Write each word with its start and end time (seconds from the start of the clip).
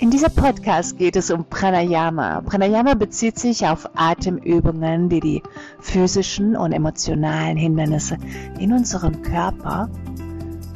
In 0.00 0.12
dieser 0.12 0.28
Podcast 0.28 0.96
geht 0.96 1.16
es 1.16 1.28
um 1.32 1.44
Pranayama. 1.44 2.42
Pranayama 2.42 2.94
bezieht 2.94 3.36
sich 3.36 3.66
auf 3.66 3.90
Atemübungen, 3.96 5.08
die 5.08 5.18
die 5.18 5.42
physischen 5.80 6.54
und 6.54 6.70
emotionalen 6.70 7.56
Hindernisse 7.56 8.16
in 8.60 8.72
unserem 8.72 9.22
Körper 9.22 9.90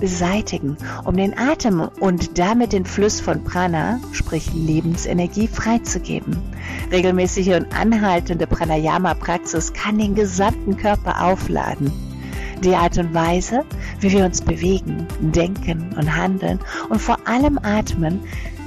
beseitigen, 0.00 0.77
um 1.04 1.16
den 1.16 1.38
Atem 1.38 1.88
und 2.00 2.37
damit 2.37 2.72
den 2.72 2.85
Fluss 2.85 3.21
von 3.21 3.45
Prana, 3.45 4.00
sprich 4.11 4.53
Lebensenergie, 4.55 5.46
freizugeben. 5.46 6.36
Regelmäßige 6.91 7.54
und 7.54 7.79
anhaltende 7.79 8.48
Pranayama-Praxis 8.48 9.73
kann 9.73 9.98
den 9.98 10.16
gesamten 10.16 10.77
Körper 10.77 11.25
aufladen. 11.25 11.93
Die 12.64 12.75
Art 12.75 12.98
und 12.98 13.14
Weise, 13.14 13.64
wie 14.00 14.12
wir 14.12 14.25
uns 14.25 14.41
bewegen, 14.41 15.07
denken 15.20 15.95
und 15.96 16.16
handeln 16.16 16.61
und 16.89 17.00
vor 17.00 17.18
allem 17.27 17.59
atmen, 17.62 18.20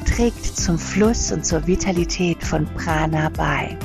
trägt 0.06 0.46
zum 0.46 0.78
Fluss 0.78 1.32
und 1.32 1.46
zur 1.46 1.66
Vitalität 1.68 2.44
von 2.44 2.66
Prana 2.76 3.30
bei, 3.30 3.78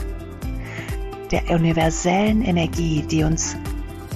der 1.30 1.50
universellen 1.50 2.42
Energie, 2.42 3.02
die 3.02 3.24
uns 3.24 3.56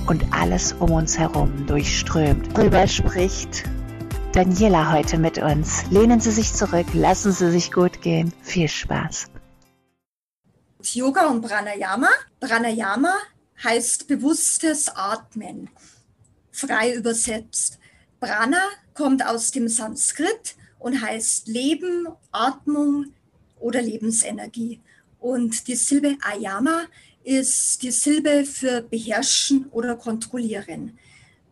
und 0.07 0.25
alles 0.33 0.73
um 0.75 0.93
uns 0.93 1.19
herum 1.19 1.67
durchströmt. 1.67 2.57
Darüber 2.57 2.87
spricht 2.87 3.65
Daniela 4.33 4.93
heute 4.93 5.19
mit 5.19 5.39
uns. 5.39 5.85
Lehnen 5.91 6.21
Sie 6.21 6.31
sich 6.31 6.53
zurück, 6.53 6.87
lassen 6.93 7.33
Sie 7.33 7.51
sich 7.51 7.73
gut 7.73 8.03
gehen. 8.03 8.33
Viel 8.43 8.69
Spaß. 8.69 9.27
Yoga 10.83 11.29
und 11.29 11.41
Pranayama. 11.41 12.11
Pranayama 12.41 13.15
heißt 13.63 14.07
bewusstes 14.09 14.89
Atmen, 14.95 15.71
frei 16.53 16.95
übersetzt. 16.95 17.79
Prana 18.21 18.63
kommt 18.93 19.25
aus 19.25 19.51
dem 19.51 19.69
Sanskrit 19.69 20.57
und 20.85 21.01
heißt 21.01 21.49
Leben, 21.49 22.09
Atmung 22.31 23.07
oder 23.59 23.81
Lebensenergie. 23.81 24.83
Und 25.19 25.67
die 25.67 25.77
Silbe 25.77 26.19
Ayama 26.21 26.83
ist 27.23 27.83
die 27.83 27.91
Silbe 27.91 28.45
für 28.45 28.83
beherrschen 28.83 29.65
oder 29.71 29.97
kontrollieren. 29.97 30.99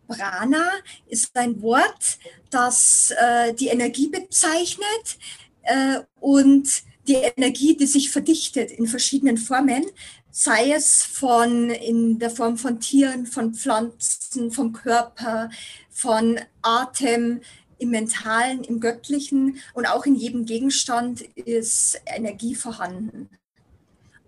Prana 0.07 0.69
ist 1.07 1.35
ein 1.35 1.59
Wort, 1.63 2.19
das 2.51 3.11
äh, 3.19 3.55
die 3.55 3.69
Energie 3.69 4.07
bezeichnet 4.07 5.17
äh, 5.63 6.01
und 6.19 6.83
die 7.07 7.15
Energie, 7.15 7.75
die 7.75 7.87
sich 7.87 8.11
verdichtet 8.11 8.69
in 8.69 8.85
verschiedenen 8.85 9.39
Formen, 9.39 9.85
sei 10.29 10.73
es 10.73 11.03
von 11.03 11.71
in 11.71 12.19
der 12.19 12.29
Form 12.29 12.57
von 12.57 12.79
Tieren, 12.79 13.25
von 13.25 13.55
Pflanzen, 13.55 14.51
vom 14.51 14.73
Körper, 14.73 15.49
von 15.89 16.39
Atem, 16.61 17.41
im 17.83 17.91
Mentalen, 17.91 18.63
im 18.63 18.79
Göttlichen 18.79 19.59
und 19.73 19.85
auch 19.85 20.05
in 20.05 20.15
jedem 20.15 20.45
Gegenstand 20.45 21.21
ist 21.35 22.01
Energie 22.05 22.55
vorhanden. 22.55 23.29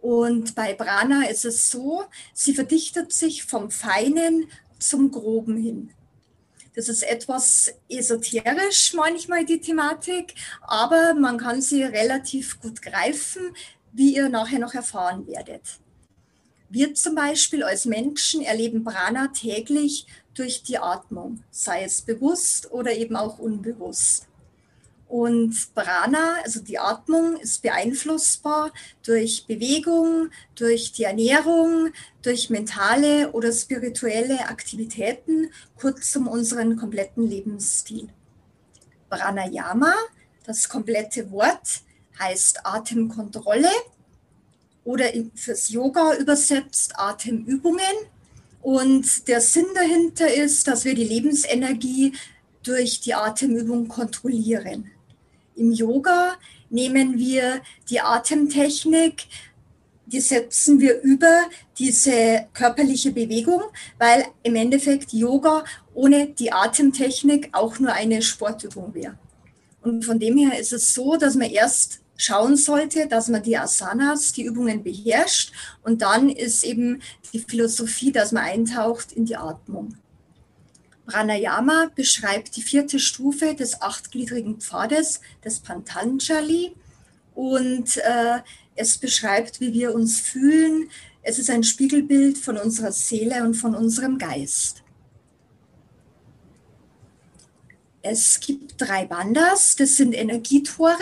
Und 0.02 0.54
bei 0.54 0.74
Prana 0.74 1.28
ist 1.28 1.46
es 1.46 1.72
so, 1.72 2.04
sie 2.34 2.54
verdichtet 2.54 3.12
sich 3.12 3.44
vom 3.44 3.72
Feinen 3.72 4.46
zum 4.78 5.10
Groben 5.10 5.58
hin. 5.58 5.90
Das 6.76 6.90
ist 6.90 7.04
etwas 7.04 7.74
esoterisch 7.90 8.94
manchmal 8.94 9.46
die 9.46 9.62
Thematik, 9.62 10.36
aber 10.62 11.14
man 11.14 11.38
kann 11.38 11.62
sie 11.62 11.84
relativ 11.84 12.60
gut 12.60 12.82
greifen, 12.82 13.56
wie 13.94 14.16
ihr 14.16 14.28
nachher 14.28 14.60
noch 14.60 14.74
erfahren 14.74 15.26
werdet. 15.26 15.80
Wir 16.70 16.94
zum 16.94 17.16
Beispiel 17.16 17.64
als 17.64 17.86
Menschen 17.86 18.42
erleben 18.42 18.84
Prana 18.84 19.28
täglich 19.28 20.06
durch 20.36 20.64
die 20.64 20.78
Atmung, 20.78 21.44
sei 21.50 21.84
es 21.84 22.02
bewusst 22.02 22.72
oder 22.72 22.94
eben 22.94 23.16
auch 23.16 23.40
unbewusst. 23.40 24.28
Und 25.08 25.74
Prana, 25.76 26.38
also 26.44 26.62
die 26.62 26.80
Atmung, 26.80 27.38
ist 27.38 27.62
beeinflussbar 27.62 28.72
durch 29.04 29.46
Bewegung, 29.48 30.30
durch 30.56 30.92
die 30.92 31.04
Ernährung, 31.04 31.92
durch 32.22 32.50
mentale 32.50 33.32
oder 33.32 33.52
spirituelle 33.52 34.48
Aktivitäten, 34.50 35.52
kurzum 35.78 36.28
unseren 36.28 36.76
kompletten 36.76 37.28
Lebensstil. 37.30 38.10
Pranayama, 39.10 39.94
das 40.44 40.68
komplette 40.68 41.32
Wort, 41.32 41.82
heißt 42.20 42.66
Atemkontrolle 42.66 43.72
oder 44.84 45.06
fürs 45.36 45.70
Yoga 45.70 46.16
übersetzt 46.16 46.98
Atemübungen 46.98 47.82
und 48.66 49.28
der 49.28 49.42
Sinn 49.42 49.68
dahinter 49.76 50.34
ist, 50.34 50.68
dass 50.68 50.86
wir 50.86 50.96
die 50.96 51.04
Lebensenergie 51.04 52.14
durch 52.64 53.00
die 53.00 53.14
Atemübung 53.14 53.88
kontrollieren. 53.88 54.90
Im 55.56 55.72
Yoga 55.72 56.34
nehmen 56.72 57.16
wir 57.20 57.62
die 57.92 58.02
Atemtechnik, 58.02 59.28
die 60.08 60.20
setzen 60.20 60.80
wir 60.80 61.00
über 61.02 61.44
diese 61.78 62.48
körperliche 62.54 63.12
Bewegung, 63.12 63.62
weil 64.00 64.26
im 64.42 64.56
Endeffekt 64.56 65.14
Yoga 65.14 65.64
ohne 65.94 66.30
die 66.30 66.52
Atemtechnik 66.52 67.50
auch 67.52 67.78
nur 67.78 67.94
eine 67.94 68.24
Sportübung 68.24 68.96
wäre. 68.96 69.16
Und 69.84 70.04
von 70.04 70.18
dem 70.18 70.40
her 70.40 70.60
ist 70.60 70.74
es 70.74 70.92
so, 70.92 71.18
dass 71.18 71.36
man 71.36 71.52
erst 71.52 72.00
schauen 72.18 72.58
sollte, 72.58 73.08
dass 73.08 73.28
man 73.28 73.44
die 73.44 73.58
Asanas, 73.58 74.32
die 74.32 74.44
Übungen 74.44 74.84
beherrscht. 74.84 75.52
Und 75.84 76.02
dann 76.02 76.30
ist 76.30 76.64
eben 76.64 77.02
die 77.34 77.40
Philosophie, 77.40 78.12
dass 78.12 78.32
man 78.32 78.44
eintaucht 78.44 79.12
in 79.12 79.26
die 79.26 79.38
Atmung. 79.38 79.98
Pranayama 81.06 81.92
beschreibt 81.96 82.56
die 82.56 82.64
vierte 82.64 83.00
Stufe 83.00 83.54
des 83.54 83.82
achtgliedrigen 83.82 84.60
Pfades 84.60 85.22
des 85.44 85.60
Pantanjali 85.60 86.76
und 87.36 87.98
äh, 87.98 88.40
es 88.76 88.98
beschreibt, 88.98 89.60
wie 89.62 89.74
wir 89.74 89.94
uns 89.94 90.20
fühlen. 90.20 90.90
Es 91.22 91.38
ist 91.38 91.50
ein 91.50 91.64
Spiegelbild 91.64 92.38
von 92.38 92.58
unserer 92.58 92.92
Seele 92.92 93.44
und 93.44 93.54
von 93.54 93.76
unserem 93.76 94.18
Geist. 94.18 94.82
Es 98.02 98.40
gibt 98.40 98.76
drei 98.78 99.06
Bandas, 99.06 99.76
das 99.76 99.98
sind 99.98 100.14
Energietore 100.14 100.98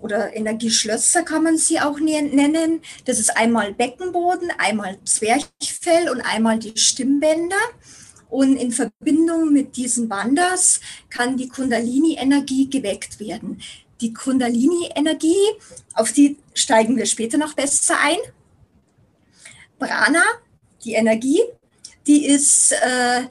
oder 0.00 0.34
Energieschlösser 0.34 1.22
kann 1.22 1.42
man 1.42 1.56
sie 1.58 1.80
auch 1.80 1.98
nennen. 1.98 2.80
Das 3.04 3.18
ist 3.18 3.36
einmal 3.36 3.74
Beckenboden, 3.74 4.50
einmal 4.58 4.98
Zwerchfell 5.04 6.08
und 6.10 6.20
einmal 6.20 6.58
die 6.58 6.76
Stimmbänder. 6.76 7.56
Und 8.30 8.56
in 8.56 8.72
Verbindung 8.72 9.52
mit 9.52 9.76
diesen 9.76 10.08
Bandas 10.08 10.80
kann 11.08 11.36
die 11.36 11.48
Kundalini-Energie 11.48 12.68
geweckt 12.68 13.20
werden. 13.20 13.60
Die 14.00 14.12
Kundalini-Energie, 14.12 15.36
auf 15.94 16.12
die 16.12 16.36
steigen 16.54 16.96
wir 16.96 17.06
später 17.06 17.38
noch 17.38 17.54
besser 17.54 17.96
ein. 18.00 18.18
Prana, 19.78 20.22
die 20.84 20.92
Energie, 20.94 21.40
die 22.06 22.26
ist 22.26 22.72
äh, 22.72 23.22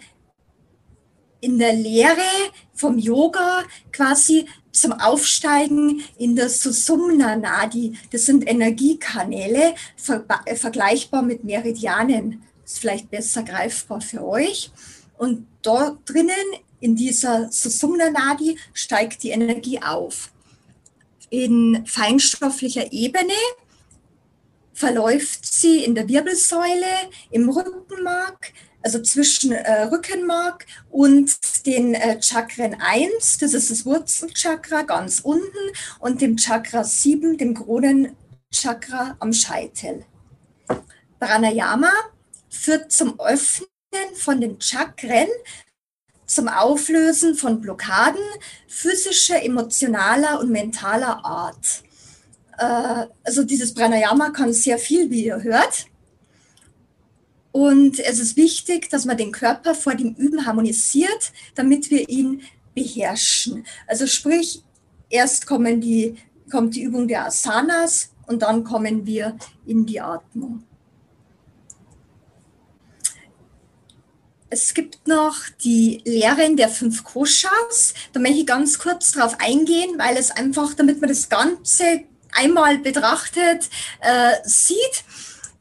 in 1.47 1.57
der 1.59 1.71
Lehre 1.71 2.51
vom 2.73 2.99
Yoga 2.99 3.63
quasi 3.93 4.47
zum 4.73 4.91
Aufsteigen 4.91 6.03
in 6.17 6.35
das 6.35 6.59
Susumna 6.59 7.37
Nadi. 7.37 7.97
Das 8.11 8.25
sind 8.25 8.47
Energiekanäle, 8.47 9.73
ver 9.95 10.25
äh, 10.43 10.55
vergleichbar 10.55 11.21
mit 11.21 11.45
Meridianen. 11.45 12.43
Das 12.63 12.73
ist 12.73 12.79
vielleicht 12.79 13.09
besser 13.09 13.43
greifbar 13.43 14.01
für 14.01 14.27
euch. 14.27 14.71
Und 15.17 15.47
dort 15.61 15.99
drinnen, 16.05 16.35
in 16.81 16.97
dieser 16.97 17.49
Susumna 17.49 18.09
Nadi, 18.09 18.57
steigt 18.73 19.23
die 19.23 19.29
Energie 19.29 19.81
auf. 19.81 20.33
In 21.29 21.85
feinstofflicher 21.85 22.91
Ebene 22.91 23.33
verläuft 24.73 25.45
sie 25.45 25.85
in 25.85 25.95
der 25.95 26.09
Wirbelsäule, 26.09 27.09
im 27.31 27.49
Rückenmark, 27.49 28.53
also 28.81 29.01
zwischen 29.01 29.51
äh, 29.51 29.83
Rückenmark 29.83 30.65
und 30.89 31.37
den 31.65 31.93
äh, 31.93 32.21
Chakren 32.21 32.77
1, 32.79 33.39
das 33.39 33.53
ist 33.53 33.71
das 33.71 33.85
Wurzelchakra 33.85 34.83
ganz 34.83 35.19
unten, 35.19 35.45
und 35.99 36.21
dem 36.21 36.37
Chakra 36.37 36.83
7, 36.83 37.37
dem 37.37 37.53
Kronenchakra 37.53 39.17
am 39.19 39.33
Scheitel. 39.33 40.05
Pranayama 41.19 41.91
führt 42.49 42.91
zum 42.91 43.19
Öffnen 43.19 43.67
von 44.15 44.39
den 44.39 44.59
Chakren, 44.61 45.27
zum 46.25 46.47
Auflösen 46.47 47.35
von 47.35 47.61
Blockaden 47.61 48.21
physischer, 48.67 49.41
emotionaler 49.43 50.39
und 50.39 50.51
mentaler 50.51 51.25
Art. 51.25 51.83
Äh, 52.57 53.07
also 53.23 53.43
dieses 53.43 53.73
Pranayama 53.73 54.29
kann 54.29 54.53
sehr 54.53 54.77
viel, 54.77 55.09
wie 55.09 55.25
ihr 55.25 55.41
hört. 55.41 55.87
Und 57.51 57.99
es 57.99 58.19
ist 58.19 58.35
wichtig, 58.37 58.89
dass 58.89 59.05
man 59.05 59.17
den 59.17 59.31
Körper 59.31 59.73
vor 59.73 59.95
dem 59.95 60.13
Üben 60.15 60.45
harmonisiert, 60.45 61.31
damit 61.55 61.89
wir 61.89 62.07
ihn 62.07 62.41
beherrschen. 62.75 63.65
Also 63.87 64.05
sprich, 64.05 64.61
erst 65.09 65.47
kommen 65.47 65.81
die, 65.81 66.15
kommt 66.51 66.75
die 66.75 66.83
Übung 66.83 67.07
der 67.07 67.25
Asanas 67.25 68.11
und 68.27 68.41
dann 68.43 68.63
kommen 68.63 69.05
wir 69.05 69.37
in 69.65 69.85
die 69.85 69.99
Atmung. 69.99 70.63
es 74.49 74.73
gibt 74.73 75.07
noch 75.07 75.35
die 75.63 76.01
Lehren 76.05 76.55
der 76.55 76.69
fünf 76.69 77.03
Koshas. 77.03 77.93
Da 78.13 78.19
möchte 78.19 78.39
ich 78.39 78.47
ganz 78.47 78.79
kurz 78.79 79.11
drauf 79.11 79.35
eingehen, 79.39 79.97
weil 79.97 80.17
es 80.17 80.31
einfach, 80.31 80.73
damit 80.73 81.01
man 81.01 81.09
das 81.09 81.29
Ganze 81.29 82.03
einmal 82.31 82.77
betrachtet 82.77 83.69
äh, 84.01 84.33
sieht. 84.43 85.03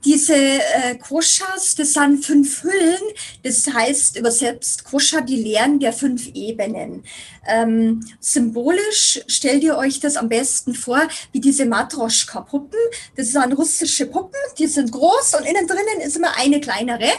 Diese 0.06 0.36
äh, 0.36 0.96
Koshas, 1.00 1.74
das 1.74 1.94
sind 1.94 2.24
fünf 2.24 2.62
Hüllen, 2.62 3.02
das 3.42 3.66
heißt 3.66 4.16
übersetzt 4.16 4.84
Kosha, 4.84 5.20
die 5.20 5.42
Lehren 5.42 5.80
der 5.80 5.92
fünf 5.92 6.28
Ebenen. 6.32 7.02
Ähm, 7.44 8.06
symbolisch 8.20 9.20
stellt 9.26 9.64
ihr 9.64 9.76
euch 9.76 9.98
das 9.98 10.16
am 10.16 10.28
besten 10.28 10.74
vor 10.74 11.08
wie 11.32 11.40
diese 11.40 11.66
Matroschka-Puppen. 11.66 12.78
Das 13.16 13.32
sind 13.32 13.58
russische 13.58 14.06
Puppen, 14.06 14.38
die 14.56 14.68
sind 14.68 14.92
groß 14.92 15.34
und 15.40 15.44
innen 15.44 15.66
drinnen 15.66 16.00
ist 16.04 16.16
immer 16.16 16.38
eine 16.38 16.60
kleinere. 16.60 17.10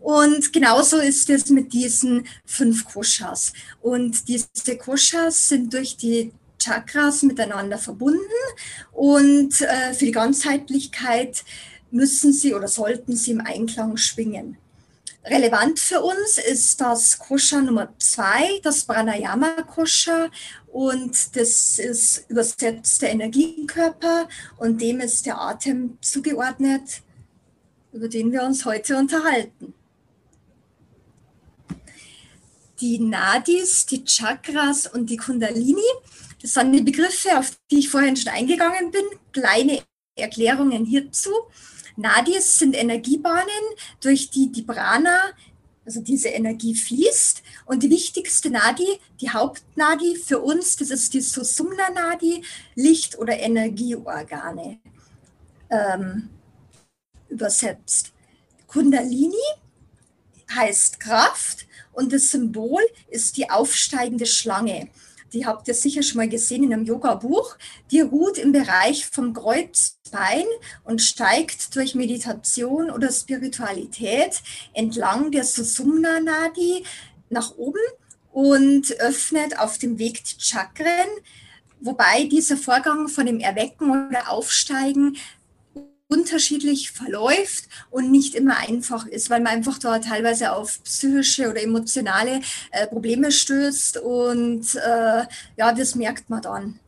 Und 0.00 0.52
genauso 0.52 0.98
ist 0.98 1.30
es 1.30 1.48
mit 1.48 1.72
diesen 1.72 2.26
fünf 2.44 2.84
Koshas. 2.84 3.54
Und 3.80 4.28
diese 4.28 4.76
Koshas 4.76 5.48
sind 5.48 5.72
durch 5.72 5.96
die 5.96 6.32
Chakras 6.58 7.22
miteinander 7.22 7.78
verbunden 7.78 8.20
und 8.92 9.60
äh, 9.60 9.94
für 9.94 10.04
die 10.04 10.12
Ganzheitlichkeit 10.12 11.44
müssen 11.90 12.32
sie 12.32 12.54
oder 12.54 12.68
sollten 12.68 13.16
sie 13.16 13.32
im 13.32 13.40
Einklang 13.40 13.96
schwingen. 13.96 14.58
Relevant 15.28 15.80
für 15.80 16.02
uns 16.02 16.38
ist 16.38 16.80
das 16.80 17.18
Kosha 17.18 17.60
Nummer 17.60 17.92
zwei, 17.98 18.60
das 18.62 18.84
Pranayama 18.84 19.62
Kosha. 19.62 20.30
Und 20.68 21.34
das 21.34 21.80
ist 21.80 22.30
übersetzt 22.30 23.02
der 23.02 23.10
Energiekörper 23.10 24.28
und 24.58 24.80
dem 24.80 25.00
ist 25.00 25.26
der 25.26 25.40
Atem 25.40 25.98
zugeordnet, 26.00 27.02
über 27.92 28.08
den 28.08 28.30
wir 28.30 28.44
uns 28.44 28.64
heute 28.64 28.96
unterhalten. 28.96 29.74
Die 32.80 33.00
Nadis, 33.00 33.86
die 33.86 34.04
Chakras 34.04 34.86
und 34.86 35.10
die 35.10 35.16
Kundalini, 35.16 35.80
das 36.40 36.54
sind 36.54 36.72
die 36.72 36.82
Begriffe, 36.82 37.36
auf 37.36 37.50
die 37.70 37.78
ich 37.78 37.88
vorhin 37.88 38.16
schon 38.16 38.32
eingegangen 38.32 38.92
bin. 38.92 39.04
Kleine 39.32 39.82
Erklärungen 40.14 40.84
hierzu. 40.84 41.30
Nadis 41.96 42.58
sind 42.58 42.74
Energiebahnen, 42.74 43.46
durch 44.00 44.30
die 44.30 44.52
die 44.52 44.62
Prana, 44.62 45.18
also 45.84 46.00
diese 46.00 46.28
Energie 46.28 46.74
fließt. 46.74 47.42
Und 47.64 47.82
die 47.82 47.90
wichtigste 47.90 48.50
Nadi, 48.50 49.00
die 49.20 49.30
Hauptnadi 49.30 50.16
für 50.16 50.40
uns, 50.40 50.76
das 50.76 50.90
ist 50.90 51.14
die 51.14 51.20
Susumna 51.20 51.90
Nadi, 51.90 52.44
Licht- 52.74 53.18
oder 53.18 53.38
Energieorgane 53.38 54.78
ähm, 55.70 56.28
übersetzt. 57.28 58.12
Kundalini 58.66 59.34
heißt 60.54 61.00
Kraft 61.00 61.66
und 61.92 62.12
das 62.12 62.30
Symbol 62.30 62.82
ist 63.08 63.36
die 63.36 63.50
aufsteigende 63.50 64.26
Schlange 64.26 64.88
die 65.36 65.44
habt 65.44 65.68
ihr 65.68 65.74
sicher 65.74 66.02
schon 66.02 66.16
mal 66.16 66.28
gesehen 66.28 66.64
in 66.64 66.72
einem 66.72 66.86
Yoga-Buch, 66.86 67.56
die 67.90 68.00
ruht 68.00 68.38
im 68.38 68.52
Bereich 68.52 69.06
vom 69.06 69.34
Kreuzbein 69.34 70.46
und 70.84 71.02
steigt 71.02 71.76
durch 71.76 71.94
Meditation 71.94 72.90
oder 72.90 73.12
Spiritualität 73.12 74.40
entlang 74.72 75.30
der 75.30 75.44
Susumna 75.44 76.20
Nadi 76.20 76.84
nach 77.28 77.54
oben 77.58 77.80
und 78.32 78.98
öffnet 78.98 79.58
auf 79.58 79.76
dem 79.76 79.98
Weg 79.98 80.24
die 80.24 80.40
Chakren, 80.40 81.10
wobei 81.80 82.24
dieser 82.24 82.56
Vorgang 82.56 83.08
von 83.08 83.26
dem 83.26 83.40
Erwecken 83.40 83.90
oder 83.90 84.30
Aufsteigen 84.30 85.18
unterschiedlich 86.08 86.92
verläuft 86.92 87.68
und 87.90 88.10
nicht 88.10 88.34
immer 88.34 88.58
einfach 88.58 89.06
ist, 89.06 89.28
weil 89.28 89.40
man 89.40 89.54
einfach 89.54 89.78
da 89.78 89.98
teilweise 89.98 90.52
auf 90.52 90.82
psychische 90.84 91.50
oder 91.50 91.62
emotionale 91.62 92.40
äh, 92.70 92.86
Probleme 92.86 93.32
stößt 93.32 93.98
und 93.98 94.74
äh, 94.76 95.24
ja, 95.56 95.72
das 95.72 95.94
merkt 95.94 96.30
man 96.30 96.42
dann 96.42 96.80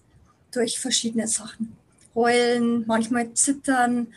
durch 0.53 0.79
verschiedene 0.79 1.26
Sachen. 1.26 1.76
Heulen, 2.15 2.85
manchmal 2.87 3.32
zittern, 3.35 4.09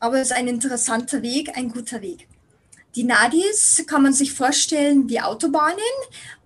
aber 0.00 0.20
es 0.20 0.30
ist 0.30 0.36
ein 0.36 0.48
interessanter 0.48 1.22
Weg, 1.22 1.56
ein 1.56 1.70
guter 1.70 2.00
Weg. 2.02 2.27
Die 2.94 3.04
Nadis 3.04 3.84
kann 3.86 4.02
man 4.02 4.12
sich 4.12 4.32
vorstellen 4.32 5.08
wie 5.08 5.20
Autobahnen 5.20 5.78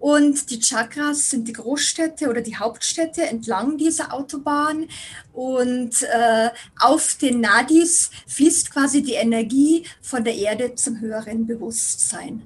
und 0.00 0.50
die 0.50 0.59
Chakras 0.59 1.31
sind 1.31 1.47
die 1.47 1.53
Großstädte 1.53 2.29
oder 2.29 2.41
die 2.41 2.56
Hauptstädte 2.56 3.23
entlang 3.23 3.79
dieser 3.79 4.12
Autobahn. 4.12 4.89
Und 5.33 6.03
äh, 6.03 6.50
auf 6.79 7.15
den 7.15 7.41
Nadis 7.41 8.11
fließt 8.27 8.73
quasi 8.73 9.03
die 9.03 9.15
Energie 9.15 9.87
von 10.03 10.25
der 10.25 10.35
Erde 10.35 10.75
zum 10.75 11.00
höheren 11.00 11.47
Bewusstsein. 11.47 12.45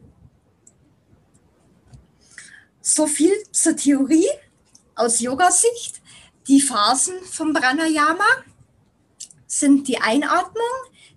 So 2.82 3.06
viel 3.06 3.32
zur 3.50 3.74
Theorie 3.76 4.28
aus 4.94 5.20
Yoga-Sicht. 5.20 6.02
Die 6.46 6.60
Phasen 6.60 7.14
vom 7.24 7.52
Pranayama 7.52 8.24
sind 9.58 9.88
die 9.88 9.98
Einatmung, 9.98 10.62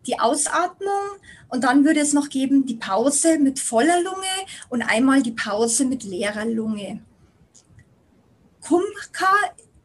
die 0.06 0.19
Ausatmung 0.19 1.19
und 1.50 1.63
dann 1.63 1.86
würde 1.86 2.00
es 2.00 2.13
noch 2.13 2.30
geben 2.30 2.65
die 2.65 2.75
Pause 2.75 3.39
mit 3.39 3.59
voller 3.59 4.01
Lunge 4.01 4.27
und 4.69 4.81
einmal 4.81 5.21
die 5.21 5.31
Pause 5.31 5.86
mit 5.86 6.03
leerer 6.03 6.45
Lunge. 6.45 7.01
Kumka, 8.62 9.33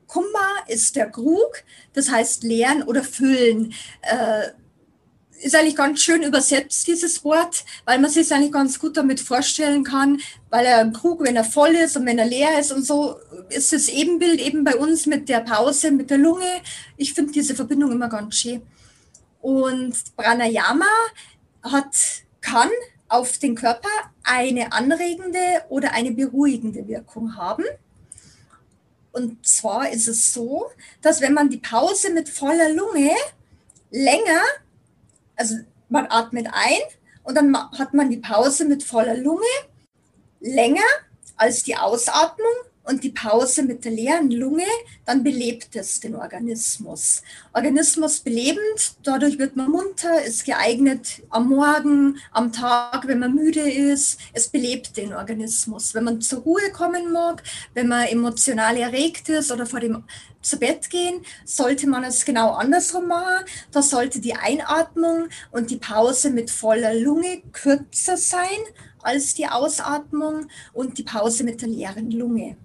Kumma 0.06 0.48
ist 0.68 0.96
der 0.96 1.10
Krug, 1.10 1.64
das 1.92 2.10
heißt 2.10 2.44
leeren 2.44 2.82
oder 2.82 3.02
füllen. 3.02 3.74
Äh, 4.02 4.50
ist 5.42 5.54
eigentlich 5.54 5.76
ganz 5.76 6.00
schön 6.00 6.22
übersetzt, 6.22 6.86
dieses 6.86 7.24
Wort, 7.24 7.64
weil 7.84 7.98
man 7.98 8.10
sich 8.10 8.32
eigentlich 8.32 8.52
ganz 8.52 8.78
gut 8.78 8.96
damit 8.96 9.20
vorstellen 9.20 9.84
kann, 9.84 10.20
weil 10.50 10.64
er 10.64 10.78
ein 10.78 10.92
Krug, 10.92 11.22
wenn 11.22 11.36
er 11.36 11.44
voll 11.44 11.74
ist 11.74 11.96
und 11.96 12.06
wenn 12.06 12.18
er 12.18 12.26
leer 12.26 12.58
ist 12.58 12.72
und 12.72 12.84
so, 12.84 13.16
ist 13.50 13.72
das 13.72 13.88
Ebenbild 13.88 14.40
eben 14.40 14.64
bei 14.64 14.76
uns 14.76 15.06
mit 15.06 15.28
der 15.28 15.40
Pause, 15.40 15.90
mit 15.90 16.10
der 16.10 16.18
Lunge. 16.18 16.48
Ich 16.96 17.12
finde 17.12 17.32
diese 17.32 17.54
Verbindung 17.54 17.92
immer 17.92 18.08
ganz 18.08 18.36
schön. 18.36 18.62
Und 19.40 19.94
Pranayama 20.16 20.86
hat, 21.62 21.94
kann 22.40 22.70
auf 23.08 23.38
den 23.38 23.54
Körper 23.54 23.88
eine 24.22 24.72
anregende 24.72 25.64
oder 25.68 25.92
eine 25.92 26.12
beruhigende 26.12 26.88
Wirkung 26.88 27.36
haben. 27.36 27.64
Und 29.12 29.46
zwar 29.46 29.90
ist 29.90 30.08
es 30.08 30.32
so, 30.32 30.66
dass 31.00 31.20
wenn 31.20 31.34
man 31.34 31.48
die 31.48 31.58
Pause 31.58 32.10
mit 32.10 32.28
voller 32.28 32.70
Lunge 32.70 33.12
länger, 33.90 34.40
also 35.36 35.56
man 35.88 36.06
atmet 36.08 36.48
ein 36.52 36.80
und 37.22 37.36
dann 37.36 37.56
hat 37.78 37.94
man 37.94 38.10
die 38.10 38.18
Pause 38.18 38.64
mit 38.64 38.82
voller 38.82 39.16
Lunge 39.16 39.42
länger 40.40 40.82
als 41.36 41.62
die 41.62 41.76
Ausatmung 41.76 42.52
und 42.84 43.02
die 43.02 43.10
Pause 43.10 43.62
mit 43.62 43.84
der 43.84 43.92
leeren 43.92 44.30
Lunge, 44.30 44.66
dann 45.04 45.24
belebt 45.24 45.74
es 45.74 46.00
den 46.00 46.14
Organismus. 46.14 47.22
Organismus 47.52 48.20
belebend, 48.20 48.96
dadurch 49.02 49.38
wird 49.38 49.56
man 49.56 49.70
munter, 49.70 50.22
ist 50.22 50.44
geeignet 50.44 51.22
am 51.30 51.48
Morgen, 51.48 52.18
am 52.30 52.52
Tag, 52.52 53.06
wenn 53.08 53.18
man 53.18 53.34
müde 53.34 53.60
ist. 53.60 54.18
Es 54.32 54.48
belebt 54.48 54.96
den 54.96 55.14
Organismus. 55.14 55.94
Wenn 55.94 56.04
man 56.04 56.20
zur 56.20 56.40
Ruhe 56.40 56.70
kommen 56.72 57.10
mag, 57.10 57.42
wenn 57.72 57.88
man 57.88 58.06
emotional 58.06 58.76
erregt 58.76 59.28
ist 59.28 59.50
oder 59.50 59.66
vor 59.66 59.80
dem 59.80 60.04
zu 60.42 60.58
Bett 60.58 60.90
gehen, 60.90 61.24
sollte 61.46 61.88
man 61.88 62.04
es 62.04 62.26
genau 62.26 62.52
andersrum 62.52 63.08
machen. 63.08 63.46
Da 63.72 63.80
sollte 63.80 64.20
die 64.20 64.34
Einatmung 64.34 65.28
und 65.50 65.70
die 65.70 65.78
Pause 65.78 66.30
mit 66.30 66.50
voller 66.50 66.94
Lunge 66.94 67.40
kürzer 67.52 68.18
sein 68.18 68.44
als 69.02 69.34
die 69.34 69.46
Ausatmung 69.46 70.48
und 70.74 70.98
die 70.98 71.02
Pause 71.02 71.44
mit 71.44 71.62
der 71.62 71.68
leeren 71.68 72.10
Lunge 72.10 72.56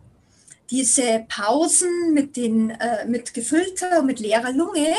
diese 0.70 1.26
Pausen 1.28 2.14
mit, 2.14 2.36
den, 2.36 2.70
äh, 2.72 3.06
mit 3.06 3.34
gefüllter 3.34 4.00
und 4.00 4.06
mit 4.06 4.20
leerer 4.20 4.52
Lunge 4.52 4.96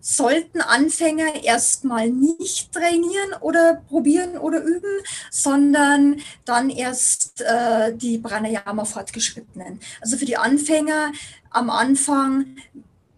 sollten 0.00 0.60
Anfänger 0.60 1.42
erstmal 1.42 2.08
nicht 2.10 2.72
trainieren 2.72 3.32
oder 3.40 3.82
probieren 3.88 4.38
oder 4.38 4.62
üben, 4.62 5.02
sondern 5.32 6.20
dann 6.44 6.70
erst 6.70 7.40
äh, 7.40 7.92
die 7.96 8.18
Pranayama 8.18 8.84
fortgeschrittenen. 8.84 9.80
Also 10.00 10.16
für 10.16 10.24
die 10.24 10.36
Anfänger 10.36 11.12
am 11.50 11.70
Anfang 11.70 12.56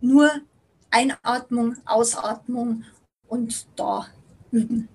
nur 0.01 0.31
Einatmung, 0.91 1.77
Ausatmung 1.85 2.85
und 3.27 3.67
da 3.77 4.07
üben. 4.51 4.89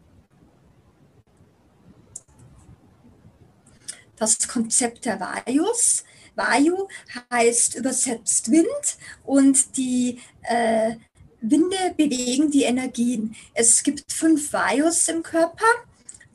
Das 4.15 4.47
Konzept 4.47 5.05
der 5.05 5.19
Vayus 5.19 6.03
Vayu 6.35 6.87
heißt 7.31 7.75
übersetzt 7.75 8.51
Wind 8.51 8.97
und 9.23 9.77
die 9.77 10.19
äh, 10.43 10.95
Winde 11.41 11.93
bewegen 11.97 12.49
die 12.49 12.63
Energien. 12.63 13.35
Es 13.53 13.83
gibt 13.83 14.11
fünf 14.11 14.53
Vayus 14.53 15.07
im 15.09 15.23
Körper, 15.23 15.65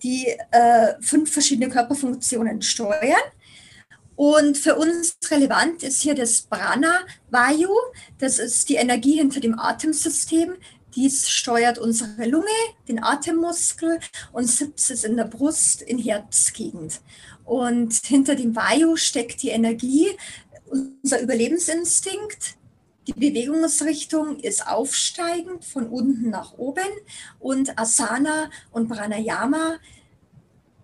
die 0.02 0.26
äh, 0.50 0.94
fünf 1.00 1.32
verschiedene 1.32 1.70
Körperfunktionen 1.70 2.62
steuern. 2.62 3.16
Und 4.16 4.58
für 4.58 4.74
uns 4.74 5.16
relevant 5.30 5.84
ist 5.84 6.02
hier 6.02 6.14
das 6.14 6.42
Prana 6.42 7.00
Vayu. 7.30 7.70
Das 8.18 8.38
ist 8.40 8.68
die 8.68 8.74
Energie 8.74 9.16
hinter 9.16 9.38
dem 9.40 9.58
Atemsystem, 9.58 10.56
Dies 10.94 11.28
steuert 11.28 11.78
unsere 11.78 12.26
Lunge, 12.26 12.46
den 12.88 13.02
Atemmuskel 13.02 14.00
und 14.32 14.46
sitzt 14.46 14.90
es 14.90 15.04
in 15.04 15.16
der 15.16 15.26
Brust, 15.26 15.82
in 15.82 15.98
Herzgegend. 15.98 17.00
Und 17.48 17.94
hinter 18.04 18.34
dem 18.34 18.54
Vayu 18.54 18.96
steckt 18.96 19.42
die 19.42 19.48
Energie, 19.48 20.06
unser 20.66 21.22
Überlebensinstinkt. 21.22 22.58
Die 23.06 23.14
Bewegungsrichtung 23.14 24.38
ist 24.40 24.66
aufsteigend 24.66 25.64
von 25.64 25.88
unten 25.88 26.28
nach 26.28 26.58
oben 26.58 26.84
und 27.38 27.78
Asana 27.78 28.50
und 28.70 28.88
Pranayama 28.88 29.78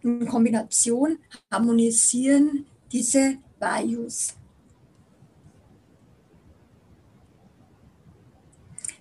in 0.01 0.27
Kombination 0.27 1.19
harmonisieren 1.53 2.65
diese 2.91 3.37
Vayus. 3.59 4.35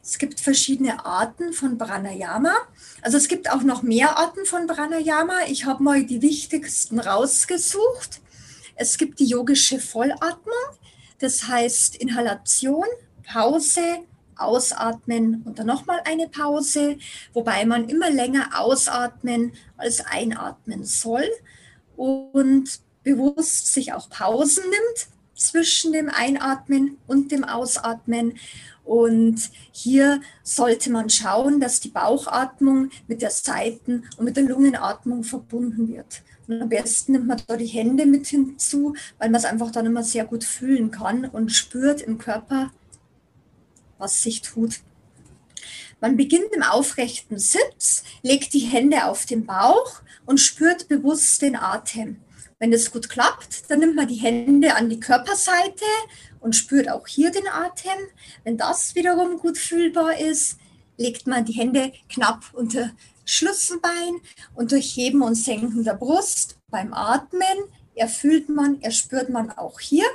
Es 0.03 0.17
gibt 0.17 0.41
verschiedene 0.41 1.05
Arten 1.05 1.53
von 1.53 1.77
Pranayama. 1.77 2.53
Also 3.01 3.15
es 3.15 3.29
gibt 3.29 3.49
auch 3.49 3.63
noch 3.63 3.83
mehr 3.83 4.17
Arten 4.17 4.45
von 4.45 4.67
Pranayama. 4.67 5.45
Ich 5.47 5.65
habe 5.65 5.81
mal 5.81 6.03
die 6.03 6.21
wichtigsten 6.21 6.99
rausgesucht. 6.99 8.19
Es 8.75 8.97
gibt 8.97 9.19
die 9.19 9.25
yogische 9.25 9.79
Vollatmung, 9.79 10.53
das 11.19 11.47
heißt 11.47 11.95
Inhalation, 11.95 12.85
Pause, 13.23 13.99
Ausatmen 14.35 15.43
und 15.43 15.59
dann 15.59 15.67
nochmal 15.67 16.01
eine 16.05 16.27
Pause, 16.27 16.97
wobei 17.33 17.65
man 17.65 17.87
immer 17.87 18.09
länger 18.09 18.59
ausatmen 18.59 19.53
als 19.77 20.05
einatmen 20.05 20.83
soll 20.83 21.29
und 21.95 22.79
bewusst 23.03 23.73
sich 23.73 23.93
auch 23.93 24.09
Pausen 24.09 24.63
nimmt 24.63 25.07
zwischen 25.43 25.93
dem 25.93 26.09
Einatmen 26.09 26.97
und 27.07 27.31
dem 27.31 27.43
Ausatmen 27.43 28.33
und 28.83 29.49
hier 29.71 30.21
sollte 30.43 30.91
man 30.91 31.09
schauen, 31.09 31.59
dass 31.59 31.79
die 31.79 31.89
Bauchatmung 31.89 32.89
mit 33.07 33.21
der 33.21 33.31
Seiten- 33.31 34.03
und 34.17 34.25
mit 34.25 34.35
der 34.35 34.43
Lungenatmung 34.43 35.23
verbunden 35.23 35.87
wird. 35.87 36.21
Und 36.47 36.61
am 36.61 36.69
besten 36.69 37.13
nimmt 37.13 37.27
man 37.27 37.41
da 37.47 37.55
die 37.55 37.65
Hände 37.65 38.05
mit 38.05 38.27
hinzu, 38.27 38.95
weil 39.17 39.29
man 39.29 39.39
es 39.39 39.45
einfach 39.45 39.71
dann 39.71 39.85
immer 39.85 40.03
sehr 40.03 40.25
gut 40.25 40.43
fühlen 40.43 40.91
kann 40.91 41.25
und 41.25 41.51
spürt 41.51 42.01
im 42.01 42.17
Körper, 42.17 42.71
was 43.97 44.21
sich 44.21 44.41
tut. 44.41 44.81
Man 46.01 46.17
beginnt 46.17 46.51
im 46.53 46.63
aufrechten 46.63 47.39
Sitz, 47.39 48.03
legt 48.23 48.53
die 48.53 48.59
Hände 48.59 49.05
auf 49.05 49.25
den 49.25 49.45
Bauch 49.45 50.01
und 50.25 50.41
spürt 50.41 50.89
bewusst 50.89 51.41
den 51.41 51.55
Atem. 51.55 52.17
Wenn 52.63 52.71
das 52.71 52.91
gut 52.91 53.09
klappt, 53.09 53.69
dann 53.69 53.79
nimmt 53.79 53.97
man 53.97 54.07
die 54.07 54.15
Hände 54.15 54.73
an 54.75 54.87
die 54.87 55.01
Körperseite 55.01 55.83
und 56.39 56.55
spürt 56.55 56.89
auch 56.89 57.05
hier 57.05 57.29
den 57.29 57.45
Atem. 57.49 58.07
Wenn 58.45 58.55
das 58.55 58.95
wiederum 58.95 59.37
gut 59.37 59.57
fühlbar 59.57 60.17
ist, 60.17 60.55
legt 60.95 61.27
man 61.27 61.43
die 61.43 61.51
Hände 61.51 61.91
knapp 62.07 62.45
unter 62.53 62.91
Schlüsselbein 63.25 64.15
und 64.55 64.71
durch 64.71 64.95
Heben 64.95 65.23
und 65.23 65.35
Senken 65.35 65.83
der 65.83 65.95
Brust 65.95 66.57
beim 66.71 66.93
Atmen 66.93 67.65
erfüllt 67.95 68.47
man, 68.47 68.81
erspürt 68.81 69.29
man 69.29 69.51
auch 69.51 69.81
hier 69.81 70.05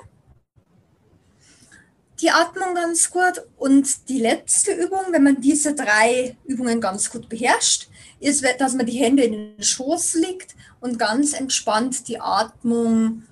die 2.21 2.31
Atmung 2.31 2.75
ganz 2.75 3.11
gut. 3.11 3.43
Und 3.59 4.09
die 4.09 4.21
letzte 4.21 4.73
Übung, 4.73 5.03
wenn 5.11 5.23
man 5.23 5.41
diese 5.41 5.75
drei 5.75 6.37
Übungen 6.47 6.81
ganz 6.81 7.11
gut 7.11 7.29
beherrscht, 7.29 7.89
ist, 8.21 8.45
dass 8.59 8.75
man 8.75 8.87
die 8.87 8.99
Hände 8.99 9.25
in 9.25 9.33
den 9.33 9.63
Schoß 9.63 10.15
legt 10.15 10.57
und 10.81 10.99
ganz 10.99 11.33
entspannt 11.33 12.09
die 12.09 12.21
Atmung, 12.21 13.25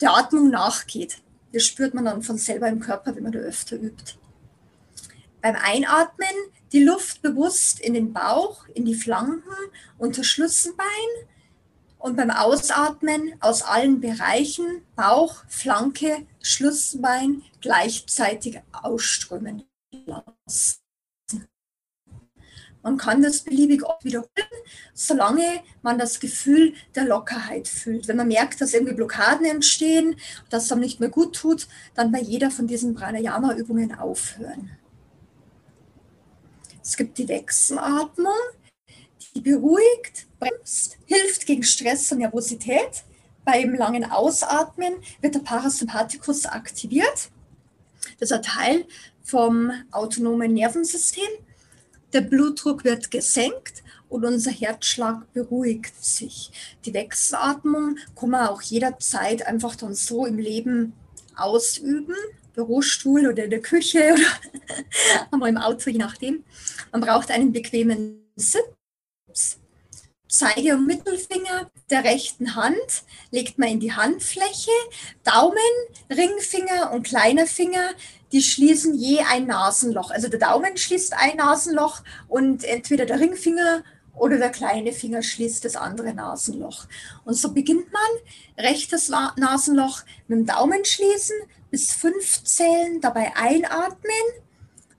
der 0.00 0.16
Atmung 0.16 0.50
nachgeht. 0.50 1.22
Das 1.52 1.64
spürt 1.64 1.94
man 1.94 2.04
dann 2.04 2.22
von 2.22 2.38
selber 2.38 2.68
im 2.68 2.80
Körper, 2.80 3.14
wenn 3.14 3.22
man 3.22 3.32
da 3.32 3.38
öfter 3.38 3.76
übt. 3.76 4.14
Beim 5.40 5.56
Einatmen 5.56 6.28
die 6.72 6.84
Luft 6.84 7.22
bewusst 7.22 7.80
in 7.80 7.94
den 7.94 8.12
Bauch, 8.12 8.66
in 8.74 8.84
die 8.84 8.94
Flanken, 8.94 9.54
unter 9.96 10.24
Schlüsselbein 10.24 10.86
und 11.98 12.16
beim 12.16 12.30
Ausatmen 12.30 13.34
aus 13.40 13.62
allen 13.62 14.00
Bereichen, 14.00 14.82
Bauch, 14.94 15.44
Flanke, 15.48 16.26
Schlüsselbein 16.42 17.42
gleichzeitig 17.60 18.60
ausströmen 18.72 19.64
lassen. 20.06 20.87
Man 22.82 22.96
kann 22.96 23.22
das 23.22 23.40
beliebig 23.40 23.82
oft 23.84 24.04
wiederholen, 24.04 24.28
solange 24.94 25.60
man 25.82 25.98
das 25.98 26.20
Gefühl 26.20 26.74
der 26.94 27.04
Lockerheit 27.04 27.66
fühlt. 27.66 28.08
Wenn 28.08 28.16
man 28.16 28.28
merkt, 28.28 28.60
dass 28.60 28.72
irgendwie 28.72 28.94
Blockaden 28.94 29.46
entstehen, 29.46 30.16
dass 30.48 30.64
es 30.64 30.72
einem 30.72 30.82
nicht 30.82 31.00
mehr 31.00 31.08
gut 31.08 31.34
tut, 31.34 31.66
dann 31.94 32.12
bei 32.12 32.20
jeder 32.20 32.50
von 32.50 32.66
diesen 32.66 32.94
Pranayama-Übungen 32.94 33.94
aufhören. 33.94 34.70
Es 36.82 36.96
gibt 36.96 37.18
die 37.18 37.28
Wechselatmung, 37.28 38.32
die 39.34 39.40
beruhigt, 39.40 40.26
bremst, 40.38 40.96
hilft 41.06 41.46
gegen 41.46 41.62
Stress 41.62 42.10
und 42.12 42.18
Nervosität. 42.18 43.04
Beim 43.44 43.74
langen 43.74 44.10
Ausatmen 44.10 44.94
wird 45.20 45.34
der 45.34 45.40
Parasympathikus 45.40 46.46
aktiviert. 46.46 47.30
Das 48.18 48.30
ist 48.30 48.32
ein 48.32 48.42
Teil 48.42 48.86
vom 49.22 49.70
autonomen 49.90 50.54
Nervensystem 50.54 51.28
der 52.12 52.22
Blutdruck 52.22 52.84
wird 52.84 53.10
gesenkt 53.10 53.82
und 54.08 54.24
unser 54.24 54.50
Herzschlag 54.50 55.32
beruhigt 55.32 56.02
sich. 56.02 56.50
Die 56.84 56.94
Wechselatmung 56.94 57.98
kann 58.16 58.30
man 58.30 58.48
auch 58.48 58.62
jederzeit 58.62 59.46
einfach 59.46 59.76
dann 59.76 59.94
so 59.94 60.26
im 60.26 60.38
Leben 60.38 60.94
ausüben. 61.36 62.14
Bürostuhl 62.54 63.28
oder 63.28 63.44
in 63.44 63.50
der 63.50 63.62
Küche 63.62 64.14
oder 65.32 65.46
im 65.48 65.58
Auto, 65.58 65.90
je 65.90 65.98
nachdem. 65.98 66.42
Man 66.90 67.02
braucht 67.02 67.30
einen 67.30 67.52
bequemen 67.52 68.28
Sitz. 68.34 69.58
Zeige- 70.28 70.74
und 70.74 70.86
Mittelfinger 70.86 71.70
der 71.88 72.04
rechten 72.04 72.54
Hand 72.54 73.04
legt 73.30 73.58
man 73.58 73.68
in 73.68 73.80
die 73.80 73.92
Handfläche. 73.92 74.72
Daumen, 75.24 75.56
Ringfinger 76.10 76.92
und 76.92 77.04
kleiner 77.04 77.46
Finger 77.46 77.90
die 78.32 78.42
schließen 78.42 78.94
je 78.94 79.20
ein 79.20 79.46
Nasenloch. 79.46 80.10
Also 80.10 80.28
der 80.28 80.40
Daumen 80.40 80.76
schließt 80.76 81.14
ein 81.14 81.36
Nasenloch 81.36 82.02
und 82.28 82.64
entweder 82.64 83.06
der 83.06 83.20
Ringfinger 83.20 83.82
oder 84.14 84.38
der 84.38 84.50
kleine 84.50 84.92
Finger 84.92 85.22
schließt 85.22 85.64
das 85.64 85.76
andere 85.76 86.12
Nasenloch. 86.12 86.86
Und 87.24 87.34
so 87.34 87.52
beginnt 87.52 87.92
man 87.92 88.64
rechtes 88.66 89.08
Nasenloch 89.08 90.02
mit 90.26 90.38
dem 90.38 90.46
Daumen 90.46 90.84
schließen, 90.84 91.36
bis 91.70 91.92
fünf 91.92 92.42
zählen, 92.44 93.00
dabei 93.00 93.36
einatmen, 93.36 94.12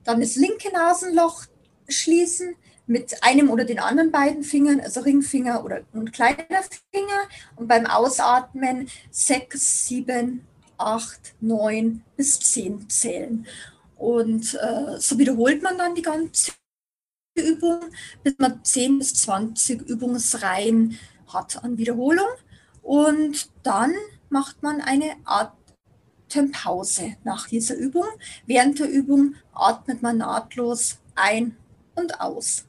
dann 0.03 0.21
das 0.21 0.35
linke 0.35 0.71
Nasenloch 0.71 1.45
schließen 1.87 2.55
mit 2.87 3.23
einem 3.23 3.51
oder 3.51 3.65
den 3.65 3.79
anderen 3.79 4.11
beiden 4.11 4.43
Fingern, 4.43 4.79
also 4.79 5.01
Ringfinger 5.01 5.63
oder 5.63 5.81
und 5.93 6.11
kleiner 6.11 6.63
Finger 6.91 7.27
und 7.55 7.67
beim 7.67 7.85
Ausatmen 7.85 8.89
sechs, 9.11 9.87
sieben, 9.87 10.47
acht, 10.79 11.35
neun 11.41 12.03
bis 12.15 12.39
zehn 12.39 12.89
zählen. 12.89 13.45
Und 13.97 14.53
äh, 14.55 14.99
so 14.99 15.19
wiederholt 15.19 15.61
man 15.61 15.77
dann 15.77 15.95
die 15.95 16.01
ganze 16.01 16.53
Übung, 17.35 17.81
bis 18.23 18.35
man 18.37 18.63
10 18.63 18.99
bis 18.99 19.13
20 19.13 19.81
Übungsreihen 19.81 20.97
hat 21.27 21.63
an 21.63 21.77
Wiederholung. 21.77 22.27
Und 22.81 23.49
dann 23.63 23.93
macht 24.29 24.63
man 24.63 24.81
eine 24.81 25.15
Atempause 25.25 27.15
nach 27.23 27.47
dieser 27.47 27.75
Übung. 27.75 28.05
Während 28.45 28.79
der 28.79 28.89
Übung 28.89 29.35
atmet 29.53 30.01
man 30.01 30.17
nahtlos 30.17 30.99
ein 31.15 31.57
und 31.95 32.21
aus. 32.21 32.65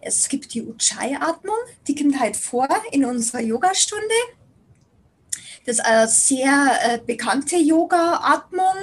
Es 0.00 0.28
gibt 0.28 0.54
die 0.54 0.62
Ujjayi-Atmung, 0.62 1.56
die 1.86 1.94
kommt 1.94 2.20
halt 2.20 2.36
vor 2.36 2.68
in 2.92 3.04
unserer 3.04 3.40
Yogastunde. 3.40 4.14
Das 5.68 5.80
ist 5.80 5.84
eine 5.84 6.08
sehr 6.08 6.78
äh, 6.82 6.98
bekannte 7.06 7.56
Yoga-Atmung. 7.56 8.74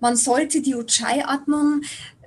Man 0.00 0.16
sollte 0.16 0.60
die 0.60 0.74
Ujjayi-Atmung, 0.74 1.82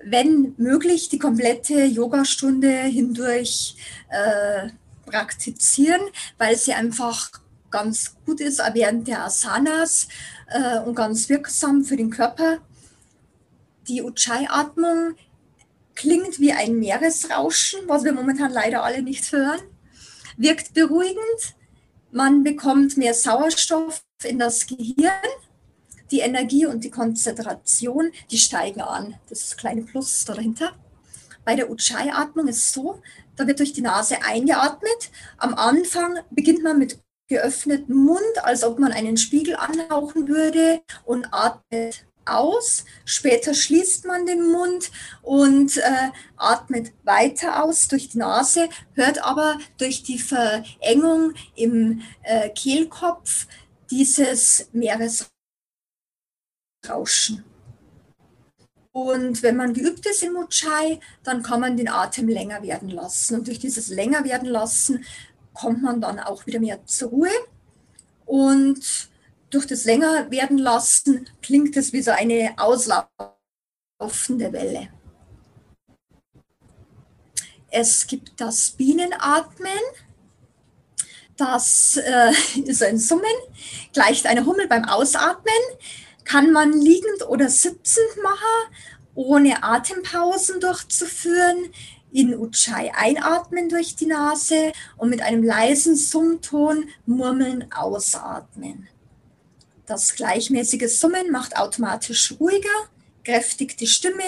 wenn 0.06 0.54
möglich, 0.56 1.10
die 1.10 1.20
komplette 1.20 1.84
Yogastunde 1.84 2.72
hindurch 2.84 3.76
äh, 4.08 4.70
praktizieren, 5.06 6.00
weil 6.38 6.56
sie 6.56 6.72
einfach 6.72 7.30
ganz 7.70 8.16
gut 8.26 8.40
ist 8.40 8.62
während 8.72 9.10
der 9.10 9.26
Asanas 9.26 10.08
äh, 10.48 10.80
und 10.80 10.96
ganz 10.96 11.28
wirksam 11.28 11.84
für 11.84 11.98
den 11.98 12.10
Körper. 12.10 12.60
Die 13.90 14.02
Ujjayi-Atmung 14.02 15.16
klingt 15.94 16.40
wie 16.40 16.54
ein 16.54 16.80
Meeresrauschen, 16.80 17.82
was 17.88 18.06
wir 18.06 18.14
momentan 18.14 18.54
leider 18.54 18.82
alle 18.82 19.02
nicht 19.02 19.30
hören, 19.34 19.60
wirkt 20.38 20.74
beruhigend, 20.74 21.56
man 22.12 22.46
bekommt 22.46 22.96
mehr 22.96 23.14
Sauerstoff 23.14 24.05
in 24.24 24.40
das 24.40 24.66
Gehirn. 24.66 25.12
Die 26.12 26.20
Energie 26.20 26.68
und 26.68 26.84
die 26.84 26.92
Konzentration, 26.92 28.12
die 28.30 28.38
steigen 28.38 28.82
an. 28.82 29.16
Das 29.28 29.40
ist 29.40 29.52
das 29.52 29.58
kleine 29.58 29.82
Plus 29.82 30.24
dahinter. 30.24 30.74
Bei 31.44 31.56
der 31.56 31.70
Ujjayi-Atmung 31.70 32.48
ist 32.48 32.58
es 32.58 32.72
so, 32.74 33.02
da 33.36 33.48
wird 33.48 33.60
durch 33.60 33.74
die 33.74 33.82
Nase 33.82 34.22
eingeatmet. 34.24 35.12
Am 35.38 35.56
Anfang 35.56 36.20
beginnt 36.30 36.64
man 36.64 36.78
mit 36.78 37.00
geöffnetem 37.28 37.96
Mund, 37.96 38.44
als 38.44 38.64
ob 38.64 38.78
man 38.78 38.92
einen 38.92 39.18
Spiegel 39.18 39.56
anhauchen 39.56 40.28
würde 40.28 40.82
und 41.06 41.28
atmet 41.32 42.06
aus, 42.26 42.86
später 43.06 43.54
schließt 43.54 44.06
man 44.06 44.26
den 44.26 44.52
Mund 44.52 44.92
und 45.22 45.78
äh, 45.78 46.10
atmet 46.38 46.92
weiter 47.04 47.64
aus 47.64 47.88
durch 47.88 48.10
die 48.10 48.18
Nase, 48.18 48.70
hört 48.94 49.24
aber 49.24 49.60
durch 49.78 50.04
die 50.04 50.20
Verengung 50.20 51.34
im 51.56 52.02
äh, 52.24 52.50
Kehlkopf 52.50 53.48
dieses 53.90 54.70
Meeresrauschen. 54.72 55.30
Und 58.92 59.44
wenn 59.44 59.58
man 59.58 59.74
geübt 59.74 60.06
ist 60.06 60.24
in 60.24 60.32
Mujai, 60.32 61.02
dann 61.24 61.44
kann 61.44 61.60
man 61.60 61.76
den 61.76 61.90
Atem 61.90 62.30
länger 62.30 62.64
werden 62.64 62.90
lassen. 62.90 63.36
Und 63.36 63.48
durch 63.48 63.60
dieses 63.60 63.90
länger 63.90 64.24
werden 64.24 64.48
lassen 64.48 65.04
kommt 65.54 65.82
man 65.82 66.00
dann 66.00 66.20
auch 66.20 66.46
wieder 66.46 66.60
mehr 66.60 66.86
zur 66.86 67.10
Ruhe. 67.10 67.30
Und 68.26 69.10
durch 69.50 69.68
das 69.68 69.84
länger 69.84 70.32
werden 70.32 70.58
lassen 70.58 71.30
klingt 71.42 71.76
es 71.76 71.92
wie 71.94 72.02
so 72.02 72.12
eine 72.12 72.56
auslaufende 72.58 74.54
Welle. 74.54 74.90
Es 77.70 78.08
gibt 78.08 78.40
das 78.40 78.72
Bienenatmen. 78.72 79.72
Das 81.38 81.98
äh, 81.98 82.32
ist 82.66 82.84
ein 82.84 82.98
Summen, 82.98 83.24
gleicht 83.94 84.26
einer 84.26 84.46
Hummel 84.46 84.68
beim 84.68 84.86
Ausatmen. 84.86 85.54
Kann 86.24 86.52
man 86.52 86.74
liegend 86.74 87.28
oder 87.28 87.50
sitzend 87.50 88.24
machen, 88.24 88.76
ohne 89.14 89.64
Atempausen 89.64 90.60
durchzuführen. 90.60 91.72
In 92.12 92.34
Ujjayi 92.34 92.92
einatmen 92.96 93.68
durch 93.68 93.96
die 93.96 94.06
Nase 94.06 94.72
und 94.96 95.10
mit 95.10 95.22
einem 95.22 95.44
leisen 95.44 95.98
Summton 95.98 96.90
murmeln 97.06 97.72
ausatmen. 97.74 98.88
Das 99.86 100.16
gleichmäßige 100.16 100.88
Summen 100.98 101.30
macht 101.30 101.58
automatisch 101.58 102.34
ruhiger, 102.40 102.70
kräftigt 103.24 103.82
die 103.82 103.88
Stimme, 103.88 104.24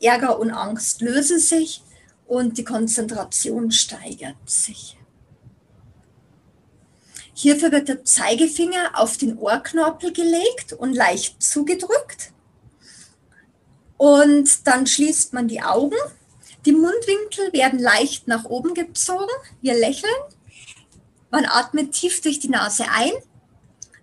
Ärger 0.00 0.38
und 0.38 0.50
Angst 0.50 1.00
lösen 1.00 1.40
sich 1.40 1.82
und 2.26 2.56
die 2.56 2.64
Konzentration 2.64 3.70
steigert 3.72 4.36
sich. 4.46 4.97
Hierfür 7.40 7.70
wird 7.70 7.86
der 7.86 8.04
Zeigefinger 8.04 8.90
auf 8.94 9.16
den 9.16 9.38
Ohrknorpel 9.38 10.12
gelegt 10.12 10.72
und 10.72 10.92
leicht 10.92 11.40
zugedrückt. 11.40 12.32
Und 13.96 14.66
dann 14.66 14.88
schließt 14.88 15.34
man 15.34 15.46
die 15.46 15.62
Augen. 15.62 15.94
Die 16.66 16.72
Mundwinkel 16.72 17.52
werden 17.52 17.78
leicht 17.78 18.26
nach 18.26 18.44
oben 18.46 18.74
gezogen. 18.74 19.30
Wir 19.60 19.74
lächeln. 19.74 20.10
Man 21.30 21.44
atmet 21.44 21.92
tief 21.92 22.20
durch 22.22 22.40
die 22.40 22.48
Nase 22.48 22.86
ein 22.90 23.12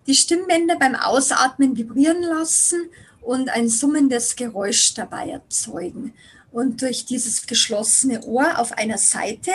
die 0.07 0.15
Stimmbänder 0.15 0.77
beim 0.77 0.95
Ausatmen 0.95 1.75
vibrieren 1.75 2.21
lassen 2.21 2.89
und 3.21 3.49
ein 3.49 3.67
summendes 3.67 4.37
Geräusch 4.37 4.93
dabei 4.93 5.29
erzeugen. 5.29 6.13
Und 6.53 6.81
durch 6.81 7.05
dieses 7.05 7.45
geschlossene 7.45 8.23
Ohr 8.23 8.59
auf 8.59 8.71
einer 8.71 8.97
Seite 8.97 9.51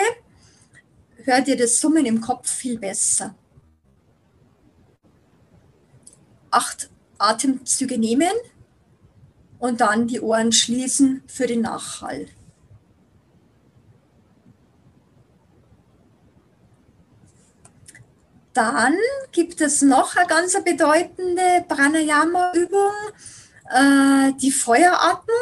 hört 1.23 1.47
ihr 1.47 1.57
das 1.57 1.79
Summen 1.79 2.05
im 2.05 2.21
Kopf 2.21 2.47
viel 2.47 2.77
besser. 2.77 3.33
Acht 6.51 6.89
Atemzüge 7.17 7.97
nehmen 7.97 8.31
und 9.59 9.81
dann 9.81 10.07
die 10.07 10.21
Ohren 10.21 10.51
schließen 10.51 11.23
für 11.27 11.47
den 11.47 11.61
Nachhall. 11.61 12.27
Dann 18.53 18.95
gibt 19.31 19.61
es 19.61 19.81
noch 19.81 20.17
eine 20.17 20.27
ganz 20.27 20.61
bedeutende 20.61 21.63
Pranayama-Übung, 21.69 22.91
äh, 23.69 24.33
die 24.33 24.51
Feueratmung. 24.51 25.37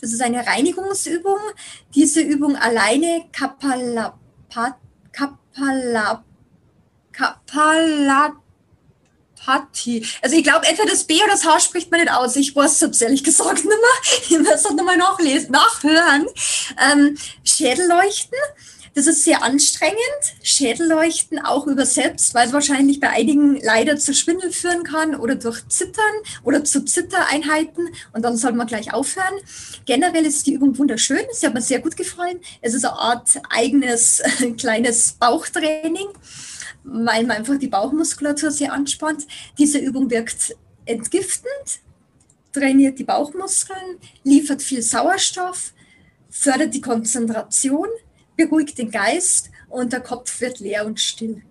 Das 0.00 0.12
ist 0.12 0.22
eine 0.22 0.46
Reinigungsübung. 0.46 1.38
Diese 1.94 2.22
Übung 2.22 2.56
alleine 2.56 3.26
Kapalapat, 3.32 4.76
Kapala, 5.12 6.24
Kapalapati. 9.42 10.06
Also 10.22 10.36
ich 10.36 10.44
glaube, 10.44 10.66
entweder 10.66 10.90
das 10.90 11.04
B 11.04 11.16
oder 11.16 11.32
das 11.32 11.44
H 11.44 11.60
spricht 11.60 11.90
man 11.90 12.00
nicht 12.00 12.12
aus. 12.12 12.36
Ich 12.36 12.54
weiß 12.54 12.82
es 12.82 13.00
ehrlich 13.00 13.24
gesagt 13.24 13.64
nicht 13.64 13.64
mehr. 13.64 13.76
Ich 14.28 14.38
muss 14.38 14.48
es 14.48 14.70
nochmal 14.70 14.96
nachlesen, 14.96 15.50
nachhören. 15.50 16.26
Ähm, 16.78 17.16
Schädelleuchten 17.44 18.38
das 18.94 19.06
ist 19.06 19.24
sehr 19.24 19.42
anstrengend. 19.42 19.96
Schädelleuchten 20.42 21.38
auch 21.38 21.66
übersetzt, 21.66 22.34
weil 22.34 22.46
es 22.46 22.52
wahrscheinlich 22.52 23.00
bei 23.00 23.08
einigen 23.08 23.58
leider 23.62 23.96
zu 23.96 24.12
Schwindel 24.12 24.52
führen 24.52 24.82
kann 24.82 25.14
oder 25.14 25.34
durch 25.34 25.66
Zittern 25.68 26.12
oder 26.42 26.62
zu 26.62 26.84
Zittereinheiten. 26.84 27.88
Und 28.12 28.22
dann 28.22 28.36
soll 28.36 28.52
man 28.52 28.66
gleich 28.66 28.92
aufhören. 28.92 29.34
Generell 29.86 30.26
ist 30.26 30.46
die 30.46 30.52
Übung 30.52 30.76
wunderschön. 30.76 31.24
Sie 31.32 31.46
hat 31.46 31.54
mir 31.54 31.62
sehr 31.62 31.80
gut 31.80 31.96
gefallen. 31.96 32.40
Es 32.60 32.74
ist 32.74 32.84
eine 32.84 32.98
Art 32.98 33.40
eigenes 33.48 34.22
kleines 34.58 35.12
Bauchtraining, 35.12 36.08
weil 36.84 37.26
man 37.26 37.38
einfach 37.38 37.58
die 37.58 37.68
Bauchmuskulatur 37.68 38.50
sehr 38.50 38.72
anspannt. 38.72 39.26
Diese 39.58 39.78
Übung 39.78 40.10
wirkt 40.10 40.56
entgiftend, 40.84 41.80
trainiert 42.52 42.98
die 42.98 43.04
Bauchmuskeln, 43.04 43.98
liefert 44.24 44.62
viel 44.62 44.82
Sauerstoff, 44.82 45.72
fördert 46.28 46.74
die 46.74 46.80
Konzentration, 46.80 47.88
beruhigt 48.36 48.78
den 48.78 48.90
Geist 48.90 49.50
und 49.68 49.92
der 49.92 50.00
Kopf 50.00 50.40
wird 50.40 50.60
leer 50.60 50.86
und 50.86 51.00
still. 51.00 51.42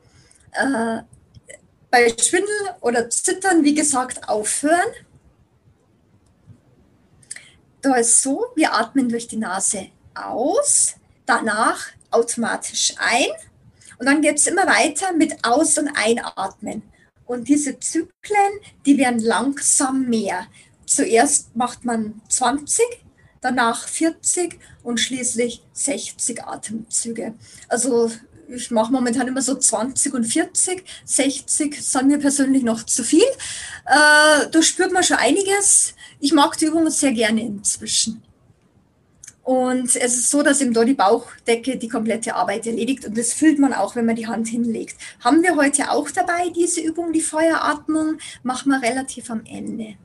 Äh, 0.52 1.02
bei 1.90 2.10
Schwindel 2.18 2.76
oder 2.82 3.10
Zittern, 3.10 3.64
wie 3.64 3.76
gesagt, 3.76 4.28
aufhören. 4.28 4.92
Da 7.82 7.96
ist 7.96 8.22
so, 8.22 8.46
wir 8.56 8.74
atmen 8.74 9.10
durch 9.10 9.28
die 9.28 9.38
Nase 9.38 9.88
aus, 10.14 10.96
danach 11.26 11.88
automatisch 12.12 12.94
ein 12.98 13.30
und 14.02 14.08
dann 14.08 14.24
geht 14.24 14.40
es 14.40 14.48
immer 14.48 14.66
weiter 14.66 15.14
mit 15.14 15.46
Aus- 15.46 15.78
und 15.78 15.90
Einatmen. 15.90 16.82
Und 17.28 17.48
diese 17.48 17.80
Zyklen, 17.80 18.52
die 18.84 18.98
werden 18.98 19.20
langsam 19.20 20.10
mehr. 20.10 20.48
Zuerst 20.88 21.56
macht 21.56 21.86
man 21.86 22.20
20, 22.28 22.84
danach 23.42 23.88
40 23.88 24.58
und 24.82 25.00
schließlich 25.00 25.62
60 25.74 26.44
Atemzüge. 26.44 27.36
Also 27.68 28.10
ich 28.48 28.72
mache 28.72 28.92
momentan 28.92 29.28
immer 29.28 29.44
so 29.44 29.54
20 29.54 30.16
und 30.16 30.24
40. 30.24 30.84
60 31.06 31.80
sind 31.80 32.08
mir 32.08 32.18
persönlich 32.18 32.64
noch 32.64 32.84
zu 32.84 33.04
viel. 33.04 33.22
Äh, 33.86 34.50
da 34.50 34.62
spürt 34.64 34.92
man 34.92 35.04
schon 35.04 35.18
einiges. 35.18 35.94
Ich 36.20 36.34
mag 36.34 36.58
die 36.58 36.66
Übungen 36.66 36.90
sehr 36.90 37.12
gerne 37.12 37.42
inzwischen. 37.42 38.24
Und 39.44 39.96
es 39.96 40.16
ist 40.16 40.30
so, 40.30 40.44
dass 40.44 40.62
eben 40.62 40.74
da 40.74 40.86
die 40.86 40.94
Bauchdecke 40.94 41.78
die 41.78 41.90
komplette 41.90 42.36
Arbeit 42.36 42.68
erledigt 42.68 43.06
und 43.06 43.18
das 43.18 43.34
fühlt 43.34 43.58
man 43.58 43.74
auch, 43.74 43.96
wenn 43.96 44.06
man 44.06 44.16
die 44.16 44.28
Hand 44.28 44.48
hinlegt. 44.48 44.98
Haben 45.20 45.42
wir 45.42 45.56
heute 45.56 45.90
auch 45.90 46.12
dabei, 46.12 46.50
diese 46.56 46.82
Übung, 46.82 47.12
die 47.12 47.22
Feueratmung, 47.22 48.20
machen 48.44 48.72
wir 48.72 48.82
relativ 48.82 49.32
am 49.32 49.44
Ende 49.46 49.96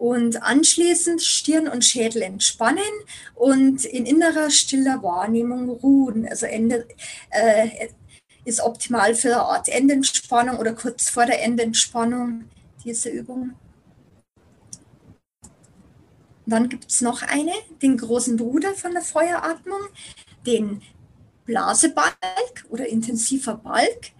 und 0.00 0.42
anschließend 0.42 1.22
Stirn 1.22 1.68
und 1.68 1.84
Schädel 1.84 2.22
entspannen 2.22 2.82
und 3.34 3.84
in 3.84 4.06
innerer 4.06 4.48
stiller 4.48 5.02
Wahrnehmung 5.02 5.68
ruhen. 5.68 6.26
Also 6.26 6.46
Ende 6.46 6.88
äh, 7.28 7.88
ist 8.46 8.62
optimal 8.62 9.14
für 9.14 9.34
eine 9.34 9.42
Art 9.42 9.68
Endentspannung 9.68 10.56
oder 10.56 10.72
kurz 10.72 11.10
vor 11.10 11.26
der 11.26 11.44
Endentspannung 11.44 12.44
diese 12.82 13.10
Übung. 13.10 13.52
Dann 16.50 16.68
gibt 16.68 16.90
es 16.90 17.00
noch 17.00 17.22
eine, 17.22 17.52
den 17.80 17.96
großen 17.96 18.36
Bruder 18.36 18.74
von 18.74 18.92
der 18.92 19.02
Feueratmung, 19.02 19.80
den 20.46 20.82
Blasebalg 21.46 22.12
oder 22.68 22.86
intensiver 22.86 23.54
Balg. 23.54 24.12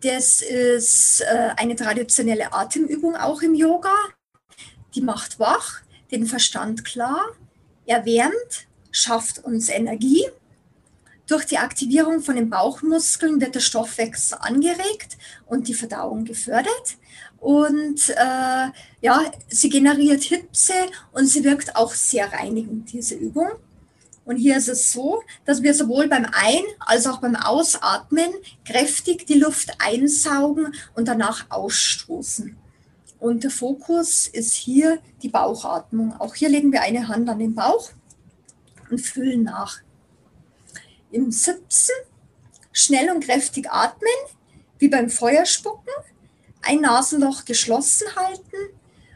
Das 0.00 0.40
ist 0.40 1.20
äh, 1.22 1.50
eine 1.56 1.76
traditionelle 1.76 2.52
Atemübung 2.52 3.16
auch 3.16 3.42
im 3.42 3.54
Yoga 3.54 3.94
die 4.94 5.00
macht 5.00 5.38
wach, 5.38 5.82
den 6.10 6.26
Verstand 6.26 6.84
klar, 6.84 7.22
erwärmt, 7.86 8.66
schafft 8.90 9.44
uns 9.44 9.68
Energie. 9.68 10.24
Durch 11.28 11.44
die 11.44 11.58
Aktivierung 11.58 12.20
von 12.22 12.36
den 12.36 12.48
Bauchmuskeln 12.48 13.38
wird 13.38 13.54
der 13.54 13.60
Stoffwechsel 13.60 14.38
angeregt 14.40 15.18
und 15.46 15.68
die 15.68 15.74
Verdauung 15.74 16.24
gefördert. 16.24 16.96
Und 17.38 18.08
äh, 18.08 18.70
ja, 19.02 19.20
sie 19.48 19.68
generiert 19.68 20.22
Hitze 20.22 20.72
und 21.12 21.26
sie 21.26 21.44
wirkt 21.44 21.76
auch 21.76 21.92
sehr 21.92 22.32
reinigend, 22.32 22.90
diese 22.92 23.14
Übung. 23.14 23.50
Und 24.24 24.36
hier 24.36 24.56
ist 24.56 24.68
es 24.68 24.90
so, 24.90 25.22
dass 25.44 25.62
wir 25.62 25.74
sowohl 25.74 26.08
beim 26.08 26.26
Ein- 26.32 26.64
als 26.80 27.06
auch 27.06 27.20
beim 27.20 27.36
Ausatmen 27.36 28.30
kräftig 28.64 29.26
die 29.26 29.38
Luft 29.38 29.70
einsaugen 29.78 30.74
und 30.94 31.08
danach 31.08 31.46
ausstoßen. 31.50 32.56
Und 33.20 33.44
der 33.44 33.50
Fokus 33.50 34.26
ist 34.26 34.54
hier 34.54 34.98
die 35.22 35.28
Bauchatmung. 35.28 36.18
Auch 36.18 36.34
hier 36.34 36.48
legen 36.48 36.72
wir 36.72 36.82
eine 36.82 37.08
Hand 37.08 37.28
an 37.28 37.38
den 37.38 37.54
Bauch 37.54 37.90
und 38.90 39.00
füllen 39.00 39.42
nach. 39.42 39.80
Im 41.10 41.30
Sitzen 41.30 41.94
schnell 42.72 43.10
und 43.10 43.24
kräftig 43.24 43.70
atmen, 43.70 44.08
wie 44.78 44.88
beim 44.88 45.10
Feuerspucken, 45.10 45.92
ein 46.62 46.80
Nasenloch 46.80 47.44
geschlossen 47.44 48.06
halten 48.16 48.74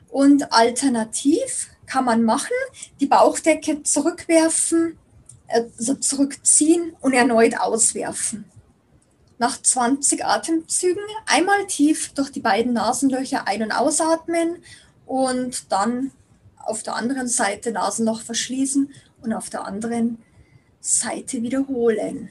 Und 0.09 0.53
alternativ 0.53 1.69
kann 1.87 2.05
man 2.05 2.23
machen, 2.23 2.53
die 3.01 3.07
Bauchdecke 3.07 3.83
zurückwerfen, 3.83 4.99
also 5.49 5.95
zurückziehen 5.95 6.97
und 7.01 7.13
erneut 7.13 7.59
auswerfen. 7.59 8.45
Nach 9.39 9.61
20 9.61 10.25
Atemzügen 10.25 11.03
einmal 11.27 11.67
tief 11.67 12.13
durch 12.15 12.31
die 12.31 12.41
beiden 12.41 12.73
Nasenlöcher 12.73 13.47
ein- 13.47 13.63
und 13.63 13.73
ausatmen 13.73 14.63
und 15.07 15.73
dann 15.73 16.13
auf 16.57 16.83
der 16.83 16.95
anderen 16.95 17.29
Seite 17.29 17.73
Nasenloch 17.73 18.23
verschließen 18.23 18.93
und 19.23 19.33
auf 19.33 19.51
der 19.51 19.67
anderen 19.67 20.23
Seite 20.83 21.43
wiederholen. 21.43 22.29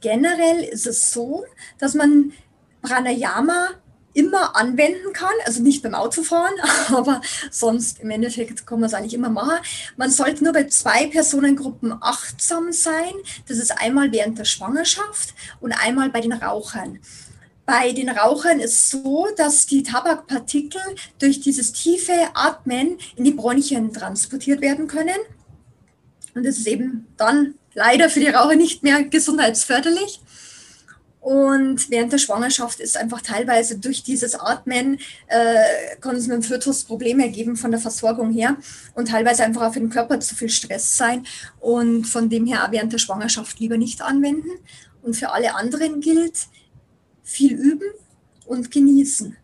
Generell 0.00 0.64
ist 0.64 0.86
es 0.86 1.12
so, 1.12 1.44
dass 1.78 1.94
man 1.94 2.32
Pranayama 2.82 3.70
immer 4.12 4.56
anwenden 4.56 5.12
kann, 5.12 5.34
also 5.44 5.62
nicht 5.62 5.82
beim 5.82 5.94
Autofahren, 5.94 6.54
aber 6.88 7.20
sonst 7.50 8.00
im 8.00 8.10
Endeffekt 8.10 8.66
kann 8.66 8.80
man 8.80 8.88
es 8.88 8.94
eigentlich 8.94 9.14
immer 9.14 9.30
machen. 9.30 9.56
Man 9.96 10.10
sollte 10.10 10.42
nur 10.42 10.52
bei 10.52 10.64
zwei 10.64 11.06
Personengruppen 11.06 11.94
achtsam 12.00 12.72
sein. 12.72 13.12
Das 13.46 13.58
ist 13.58 13.70
einmal 13.70 14.10
während 14.10 14.38
der 14.38 14.44
Schwangerschaft 14.44 15.34
und 15.60 15.72
einmal 15.72 16.10
bei 16.10 16.20
den 16.20 16.32
Rauchern. 16.32 16.98
Bei 17.68 17.92
den 17.92 18.08
Rauchern 18.08 18.60
ist 18.60 18.88
so, 18.88 19.28
dass 19.36 19.66
die 19.66 19.82
Tabakpartikel 19.82 20.80
durch 21.18 21.40
dieses 21.40 21.74
tiefe 21.74 22.14
Atmen 22.32 22.96
in 23.14 23.24
die 23.24 23.32
Bronchien 23.32 23.92
transportiert 23.92 24.62
werden 24.62 24.86
können. 24.88 25.18
Und 26.34 26.46
das 26.46 26.56
ist 26.56 26.66
eben 26.66 27.06
dann 27.18 27.56
leider 27.74 28.08
für 28.08 28.20
die 28.20 28.28
Raucher 28.28 28.56
nicht 28.56 28.82
mehr 28.82 29.02
gesundheitsförderlich. 29.02 30.18
Und 31.20 31.90
während 31.90 32.10
der 32.10 32.16
Schwangerschaft 32.16 32.80
ist 32.80 32.96
einfach 32.96 33.20
teilweise 33.20 33.76
durch 33.76 34.02
dieses 34.02 34.34
Atmen, 34.34 34.98
äh, 35.26 35.96
kann 36.00 36.16
es 36.16 36.26
mit 36.26 36.36
dem 36.36 36.42
Fötus 36.42 36.84
Probleme 36.84 37.28
geben 37.28 37.54
von 37.54 37.70
der 37.70 37.80
Versorgung 37.80 38.32
her 38.32 38.56
und 38.94 39.08
teilweise 39.08 39.44
einfach 39.44 39.60
auch 39.60 39.74
für 39.74 39.80
den 39.80 39.90
Körper 39.90 40.18
zu 40.20 40.34
viel 40.34 40.48
Stress 40.48 40.96
sein. 40.96 41.26
Und 41.60 42.06
von 42.06 42.30
dem 42.30 42.46
her 42.46 42.64
auch 42.64 42.72
während 42.72 42.94
der 42.94 42.98
Schwangerschaft 42.98 43.60
lieber 43.60 43.76
nicht 43.76 44.00
anwenden. 44.00 44.52
Und 45.02 45.16
für 45.16 45.32
alle 45.32 45.54
anderen 45.54 46.00
gilt, 46.00 46.48
viel 47.28 47.52
üben 47.52 47.90
und 48.46 48.70
genießen. 48.70 49.36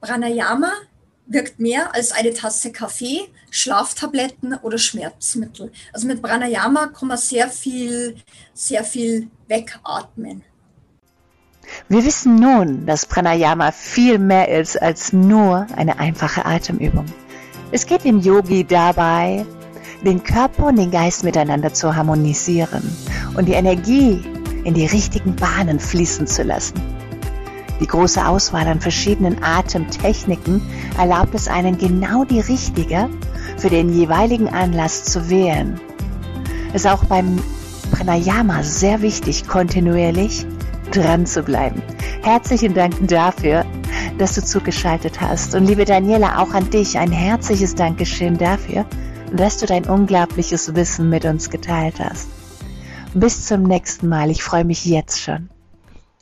Pranayama 0.00 0.70
wirkt 1.26 1.58
mehr 1.58 1.94
als 1.94 2.12
eine 2.12 2.32
Tasse 2.32 2.70
Kaffee, 2.70 3.22
Schlaftabletten 3.50 4.54
oder 4.62 4.78
Schmerzmittel. 4.78 5.72
Also 5.92 6.06
mit 6.06 6.22
Pranayama 6.22 6.88
kann 6.88 7.08
man 7.08 7.18
sehr 7.18 7.48
viel, 7.48 8.16
sehr 8.52 8.84
viel 8.84 9.28
wegatmen. 9.48 10.42
Wir 11.88 12.04
wissen 12.04 12.36
nun, 12.36 12.86
dass 12.86 13.06
Pranayama 13.06 13.72
viel 13.72 14.18
mehr 14.18 14.48
ist 14.48 14.80
als 14.80 15.12
nur 15.12 15.66
eine 15.74 15.98
einfache 15.98 16.44
Atemübung. 16.44 17.06
Es 17.72 17.86
geht 17.86 18.04
dem 18.04 18.20
Yogi 18.20 18.64
dabei, 18.64 19.44
den 20.04 20.22
Körper 20.22 20.66
und 20.66 20.76
den 20.76 20.90
Geist 20.90 21.24
miteinander 21.24 21.72
zu 21.72 21.96
harmonisieren 21.96 22.94
und 23.36 23.46
die 23.46 23.54
Energie 23.54 24.22
in 24.64 24.74
die 24.74 24.86
richtigen 24.86 25.34
Bahnen 25.34 25.80
fließen 25.80 26.26
zu 26.26 26.42
lassen. 26.42 26.93
Die 27.84 27.88
große 27.88 28.26
Auswahl 28.26 28.66
an 28.66 28.80
verschiedenen 28.80 29.44
Atemtechniken 29.44 30.62
erlaubt 30.96 31.34
es 31.34 31.48
einen 31.48 31.76
genau 31.76 32.24
die 32.24 32.40
richtige 32.40 33.10
für 33.58 33.68
den 33.68 33.92
jeweiligen 33.92 34.48
Anlass 34.48 35.04
zu 35.04 35.28
wählen. 35.28 35.78
Es 36.72 36.86
ist 36.86 36.90
auch 36.90 37.04
beim 37.04 37.38
Pranayama 37.90 38.62
sehr 38.62 39.02
wichtig, 39.02 39.46
kontinuierlich 39.46 40.46
dran 40.92 41.26
zu 41.26 41.42
bleiben. 41.42 41.82
Herzlichen 42.22 42.72
Dank 42.72 42.94
dafür, 43.06 43.66
dass 44.16 44.34
du 44.34 44.42
zugeschaltet 44.42 45.20
hast. 45.20 45.54
Und 45.54 45.66
liebe 45.66 45.84
Daniela, 45.84 46.38
auch 46.38 46.54
an 46.54 46.70
dich 46.70 46.96
ein 46.96 47.12
herzliches 47.12 47.74
Dankeschön 47.74 48.38
dafür, 48.38 48.86
dass 49.30 49.58
du 49.58 49.66
dein 49.66 49.84
unglaubliches 49.84 50.74
Wissen 50.74 51.10
mit 51.10 51.26
uns 51.26 51.50
geteilt 51.50 52.00
hast. 52.00 52.28
Bis 53.12 53.44
zum 53.44 53.64
nächsten 53.64 54.08
Mal. 54.08 54.30
Ich 54.30 54.42
freue 54.42 54.64
mich 54.64 54.86
jetzt 54.86 55.20
schon. 55.20 55.50